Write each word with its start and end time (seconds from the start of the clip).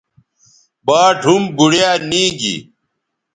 باٹ 0.85 1.17
ھُم 1.27 1.43
بوڑیا 1.57 1.89
نی 2.09 2.23
گی 2.39 2.55